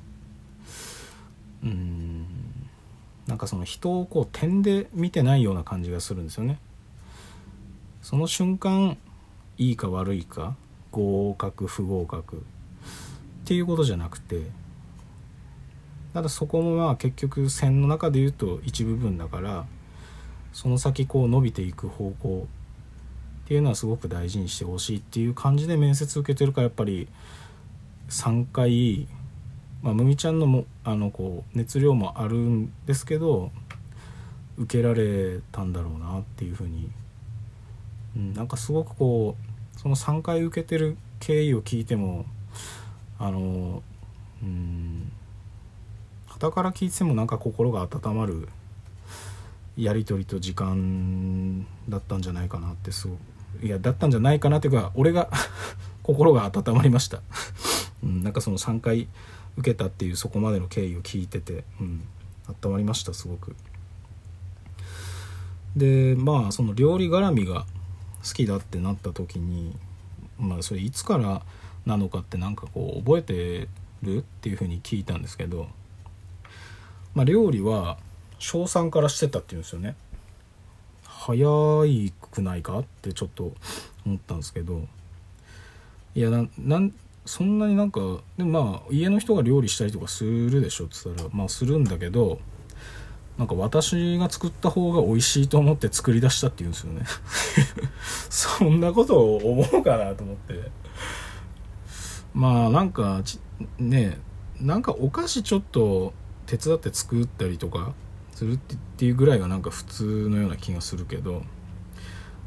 [1.63, 2.25] うん
[3.27, 6.59] なんかその人をこう点で見てないような感じがするんですよね。
[8.01, 8.97] その瞬間
[9.57, 10.55] いいか悪いか
[10.89, 12.39] 合格不合格っ
[13.45, 14.41] ていうことじゃなくて
[16.13, 19.65] ただそこもまあ結局線の中で言うと一部分だから
[20.53, 22.47] その先こう伸びていく方向
[23.45, 27.07] っていうのはすごく大事にしてほしいっていう感じで面接受けてるからやっぱり
[28.09, 29.07] 3回
[29.81, 33.51] まあむみちゃんのもあのこう熱量もあるんですけど
[34.57, 36.89] 受けられたんだろうなっていうふうに、
[38.15, 39.35] うん、なんかすごくこ
[39.75, 42.25] うその3回受けてる経緯を聞いても
[43.17, 43.81] あの
[44.43, 45.11] うん
[46.41, 48.49] 傍から聞いてもなんか心が温まる
[49.77, 53.15] やり取りと時間だったんじゃないかなってすご
[53.61, 55.29] いやだったんじゃないかなっていうか俺が
[56.01, 57.21] 心が温まりました、
[58.03, 59.07] うん、なんかその3回
[59.55, 62.03] 受けたっていうそこまでの経緯を聞いてて、うん、
[62.63, 63.55] 温まりましたすごく。
[65.75, 67.65] でまあその料理絡みが
[68.25, 69.75] 好きだってなった時に
[70.39, 71.43] まあそれいつから
[71.85, 73.67] なのかってなんかこう覚えて
[74.01, 75.67] るっていうふうに聞いたんですけど
[77.13, 77.97] まあ、料理は
[78.39, 79.95] 小3からしてたっていうんですよね。
[81.03, 83.53] 早いくないかってちょっと
[84.05, 84.87] 思ったんですけど。
[86.13, 86.93] いやななん
[87.25, 87.99] そんなになんか
[88.37, 92.39] でもまあ家の人が料理したりとかするでしょって言ったらまあするんだけど
[93.37, 97.05] なんか私が作った方が美味しいと思って作り出したって言うんですよね。
[98.29, 100.71] そんなことを思うかなと思って。
[102.33, 103.21] まあなんか
[103.79, 104.19] ね
[104.59, 106.13] なんかお菓子ちょっと
[106.51, 107.93] 手伝って作ったりとか
[108.33, 108.57] するっ
[108.97, 111.43] ていうぐらいがなんか普通のような気がするけど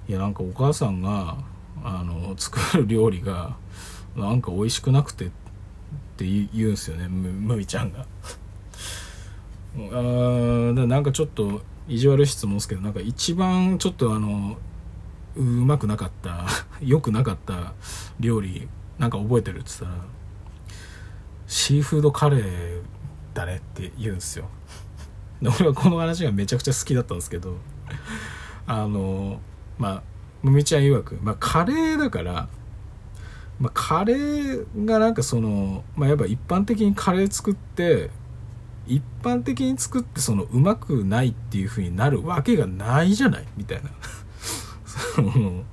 [0.08, 1.38] いやなんかお母さんが
[1.82, 3.56] あの作る料理が
[4.14, 5.28] なんか美味しくなくてっ
[6.18, 8.04] て言うんすよねむむみちゃんが。
[9.76, 14.58] あなんかちょっと意地悪質問ですけどなんか一番ちょっとあの
[15.34, 16.44] うまくなかった
[16.80, 17.72] 良くなかった
[18.20, 20.04] 料理なんか覚えてるって言ったら
[21.46, 22.82] シーフードカレー
[23.34, 24.48] だねって言うんですよ。
[25.42, 27.56] で俺はこの話がめちゃくちゃ好きだったんですけど
[28.66, 29.40] あの
[29.78, 30.02] まあ
[30.42, 32.48] むみちゃん曰く、まあ、カレーだから、
[33.58, 38.10] まあ、カレーがなんかその、まあ、やっぱ一般的にカレー作って
[38.86, 43.90] 一般的に作ってそのうまくないっていう風になるわけがないじゃないみたいな。
[45.14, 45.64] その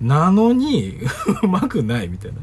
[0.00, 0.98] なのに
[1.42, 2.38] うまくないみたいな。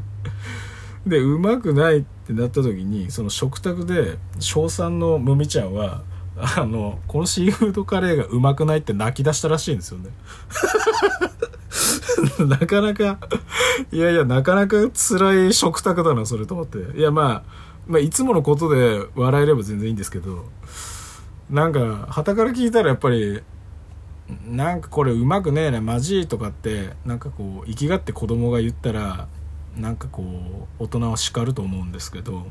[1.06, 6.02] でうまくないってってなった時にその食卓で小3のむみちゃんは
[6.36, 10.10] あのこのシーフードカレーがうまくないって泣き出したらしいんですよね。
[12.46, 13.18] なかなか
[13.90, 16.98] いやいやなかなか辛い食卓だなそれと思って。
[16.98, 20.44] いやまあまあいつものことで笑えれば全然いいんですけど
[21.50, 23.42] なんか旗から聞いたらやっぱり
[24.46, 29.28] なんかこれうまくねえなマジとかってなんかこう生きがって子供が言ったら
[29.76, 32.46] なんかこう大人は叱ると思うんですけど、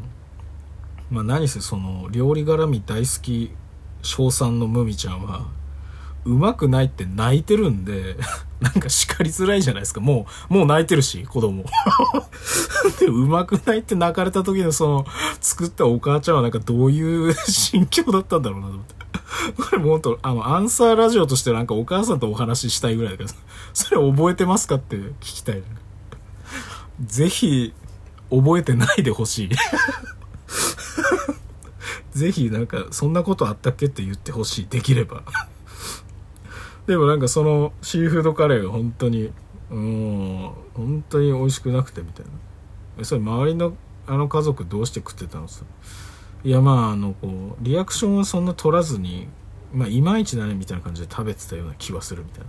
[1.09, 3.51] まあ、何せその料理絡み大好き
[4.01, 5.47] 小3のむみちゃんは
[6.25, 8.15] うまくないって泣いてるんで
[8.61, 10.01] なんか叱りづらいじゃないですか。
[10.01, 11.65] もうもう泣いてるし子供。
[12.99, 15.05] でうまくないって泣かれた時のその
[15.39, 18.95] 作ったお母ちゃんはなんかどういう心境だったんだろうなと思って。
[19.57, 23.39] これもうほんとあのアンサーラジオとしてなんかお母さんとお話ししたいぐらいだから
[23.73, 25.63] それ覚えてますかって聞きたい、ね
[27.05, 27.73] ぜひ
[28.29, 29.49] 覚えてないでほしい。
[32.11, 34.67] ぜひなんかそんなことあったっけって言ってほしい。
[34.67, 35.23] できれば。
[36.87, 39.31] でもなんかそのシーフードカレーが本当に
[39.69, 42.25] うん本当に美味しくなくてみたい
[42.97, 43.03] な。
[43.05, 43.73] それ周りの
[44.07, 45.63] あの家族どうして食ってたのさ
[46.43, 49.27] いやまああのこうリアクションはそんな取らずに
[49.73, 52.43] まあいまいちだねみたいな感じで食べてたような気はするみたい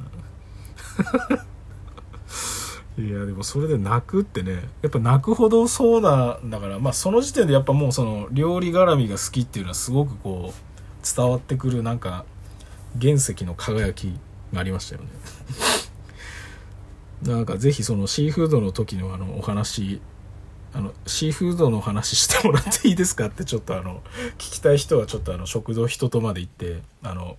[1.38, 1.46] な。
[2.98, 12.26] いやでもそれで泣くってねやっぱ泣くほどそうなんだからまあその時点でやっぱもうその料理絡みが好きっていうのはすごくこう伝わってくるなんか
[13.00, 14.18] 原石の輝き
[14.52, 15.08] がありましたよね。
[17.22, 20.00] なんかぜひそのシーフードの時のあのお話
[20.74, 24.02] あのシーフードの話してもらっていいですかってちょっとあの
[24.38, 27.36] 聞きたい人はちょっとあの食堂人とまで行ってあの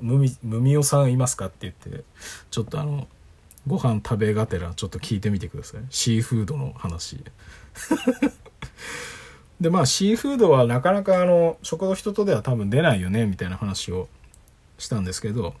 [0.00, 2.04] むみおさんいますかって言って
[2.50, 3.08] ちょっとあの
[3.66, 5.80] ご飯食べがてらちょっと聞いてみてください。
[5.90, 7.22] シーフードの話。
[9.60, 14.08] でまあシーフードはなかなかあの食堂人とでは多分出ないよねみたいな話を
[14.78, 15.54] したんですけど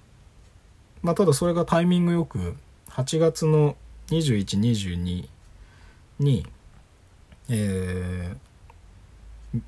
[1.02, 2.56] まあただそれがタイミングよく
[2.90, 3.74] 8月の
[4.08, 5.28] 2122
[6.18, 6.46] に
[7.48, 8.46] えー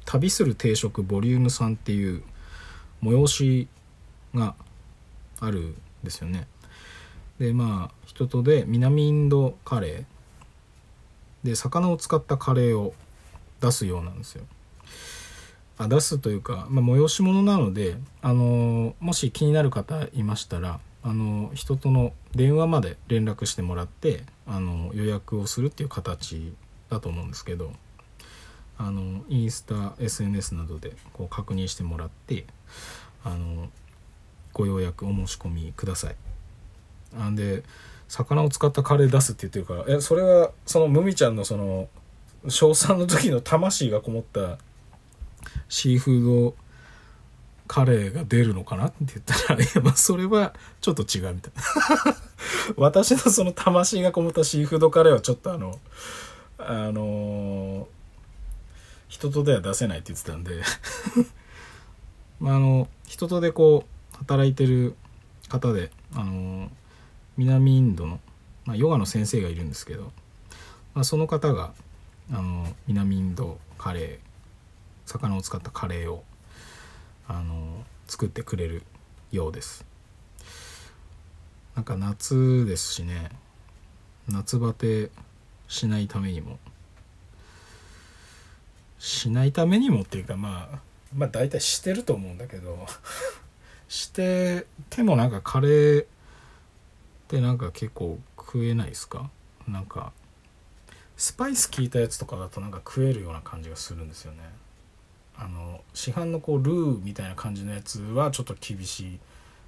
[0.05, 2.23] 旅する定食ボリューム3っていう
[3.03, 3.69] 催し
[4.35, 4.55] が
[5.41, 6.47] あるんですよね。
[7.39, 12.93] でまあ人とで南インドカレーで魚を使ったカレーを
[13.61, 14.45] 出すようなんですよ
[15.79, 26.53] あ出すというか、まあ、催し物なので、あのもし気になる方いましたら、あの人との電話まで連絡してもらって、あの予約をするっていう形
[26.91, 27.71] だと思うんですけど
[28.77, 32.45] あのインスタ SNS などでこう確認してもらって
[33.23, 33.69] あの
[34.53, 36.17] ご予約お申し込みください。
[37.17, 37.63] あんで
[38.09, 41.89] 魚を使ったカレー出すって言ってるからえそれはそのムミちゃんのその
[42.49, 44.59] 小3の時の魂がこもった
[45.69, 46.55] シーフード
[47.67, 48.87] カレーが出るのかな？
[48.87, 52.17] って言ったらいやまあそれはちょっと違うみたいな。
[52.77, 55.79] 私のその魂がこもったシーフードカレーはちょっとあの
[56.59, 57.87] あのー
[59.09, 60.63] 人とでは出せないって言ってたんで。
[62.41, 63.85] まああの人とでこ
[64.15, 64.95] う働いてる
[65.49, 66.71] 方であの
[67.39, 68.21] 南インドの、
[68.67, 70.13] まあ、ヨガの先生がいるんですけど、
[70.93, 71.73] まあ、その方が
[72.31, 74.19] あの南インドカレー
[75.07, 76.25] 魚を使ったカレーを
[77.29, 78.83] あの作ってくれる
[79.31, 79.87] ようです。
[81.77, 83.31] なんか夏ですしね。
[84.29, 85.11] 夏バテ
[85.69, 86.59] しないためにも。
[88.99, 90.79] しないためにもっていうかまあ
[91.15, 92.85] まあ大体してると思うんだけど
[93.89, 96.07] しててもなんかカレー
[97.29, 99.29] ってなんか結構食えないですか？
[99.69, 100.13] なんか
[101.19, 104.39] スパイス効いたやつとかだとなんか食えるような感じがするんですよね。
[105.37, 109.19] あの市販のこうルーみたいな感じのやつはちょっと厳しい。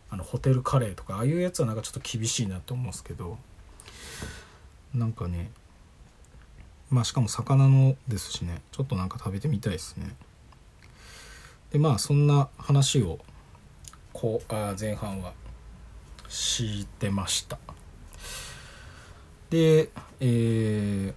[0.08, 3.36] あのホテルカレーとかああいうやつはなんかちょっと厳しいなと思うんですけど。
[4.94, 5.50] なんかね
[6.88, 8.62] まあしかも魚のですしね。
[8.72, 10.16] ちょっとなんか食べてみたいですね。
[11.72, 13.18] でまあそんな話を
[14.14, 15.34] こうあ前半は
[16.30, 17.58] してました。
[19.50, 21.14] でえー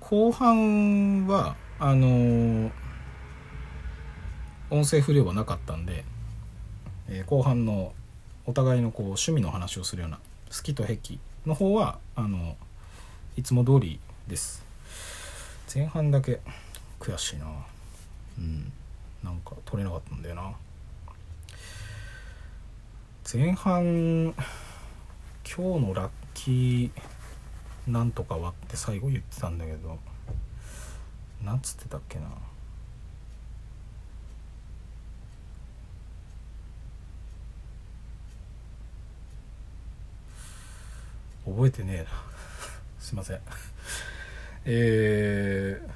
[0.00, 2.70] 後半はあのー
[4.70, 6.04] 音声不良はなかったんで、
[7.08, 7.92] えー後半の
[8.46, 10.18] お互いのこう趣味の話をするような
[10.54, 12.56] 好きと癖の方はあの
[13.36, 13.98] いつも通り
[14.28, 14.64] です。
[15.74, 16.40] 前半だけ
[17.00, 17.46] 悔しいな。
[18.38, 18.72] うん。
[19.24, 20.52] なんか取れなかったんだよな。
[23.30, 24.34] 前半今
[25.44, 29.98] 日のラッキーなんとかはって最後言ってたんだけど
[31.44, 32.24] なんつってたっけな。
[41.44, 42.10] 覚えてねえな。
[43.00, 43.40] すいません。
[44.64, 45.90] えー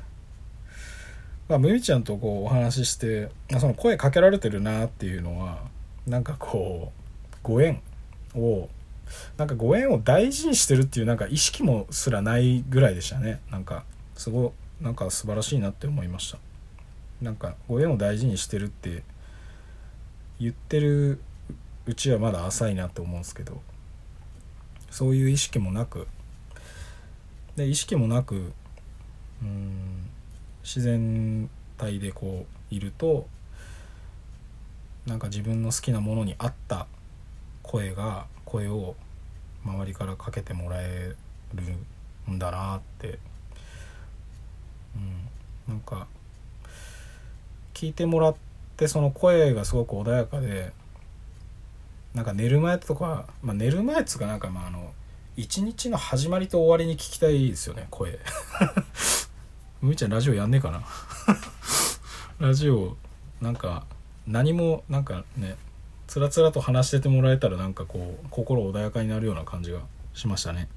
[1.49, 5.69] まあ、むみちゃんとこうお話ししてその声かけられてるなっていうのは
[6.07, 7.06] なんかこう
[7.47, 7.81] ご縁
[8.35, 8.69] を
[9.39, 13.41] なんかご縁を大事にしてるっていうなんか意識もすらないぐらいでしたね。
[13.53, 13.85] なんか
[14.17, 16.39] すごいなんか素晴らしいなって思いました。
[17.23, 19.05] なんかご縁を大事にしてるって
[20.41, 21.21] 言ってる
[21.87, 23.63] うちはまだ浅いなって思うんですけど
[24.91, 26.09] そういう意識もなく
[27.55, 28.53] で意識もなく
[29.41, 30.11] うん
[30.63, 33.29] 自然体でこういると
[35.07, 36.87] なんか自分の好きなものに合った
[37.67, 38.95] 声が声を
[39.65, 41.15] 周りからかけてもらえ
[41.55, 43.19] るんだなって、
[44.97, 46.07] うん、なんか
[47.75, 48.37] 聞いてもらっ
[48.77, 50.73] てその声がすごく穏やかで
[52.15, 54.93] なんか寝る前とか、まあ、寝る前っつうかなんかまああの
[55.37, 58.19] 一日の始まりと終わりに聞きたいですよね声。
[59.83, 60.83] むみちゃんラジオやんねえかな？
[62.47, 62.97] ラジオ
[63.43, 63.85] なんか
[64.27, 65.57] 何もなんかね
[66.07, 69.81] つらつらと話しててもらえたらなんかこう心穏やかになるような感じが
[70.15, 70.69] しましたね。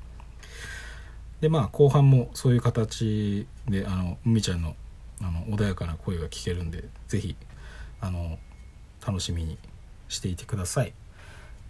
[1.42, 4.76] でまあ後半もそういう形であのみちゃんの
[5.22, 7.36] あの穏やかな声が聞けるんで是非
[9.06, 9.58] 楽しみに
[10.08, 10.94] していてください、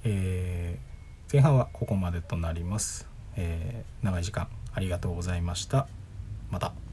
[0.03, 5.88] えー、前半はここまでとなります、えー、長い時間ありがとうございました。
[6.51, 6.89] また。